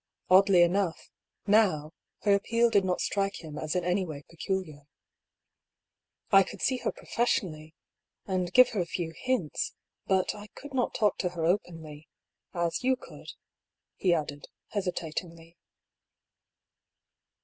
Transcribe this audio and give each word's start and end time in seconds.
Oddly 0.31 0.63
enough, 0.63 1.11
now, 1.45 1.91
her 2.23 2.33
appeal 2.33 2.71
did 2.71 2.83
not 2.83 3.01
strike 3.01 3.43
him 3.43 3.55
as 3.59 3.75
in 3.75 3.83
any 3.83 4.03
way 4.03 4.23
peculiar." 4.27 4.87
I 6.31 6.41
could 6.41 6.59
see 6.59 6.77
her 6.77 6.91
professionally, 6.91 7.75
and 8.25 8.51
give 8.51 8.69
her 8.69 8.81
a 8.81 8.87
few 8.87 9.13
hints; 9.15 9.75
.but 10.07 10.33
I 10.33 10.47
could 10.55 10.73
not 10.73 10.95
talk 10.95 11.19
to 11.19 11.29
her 11.29 11.45
openly, 11.45 12.07
as 12.51 12.83
you 12.83 12.95
could," 12.95 13.33
he 13.95 14.11
added, 14.11 14.47
hesitatingly. 14.69 15.55